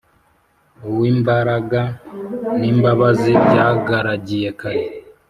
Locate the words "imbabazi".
2.71-3.31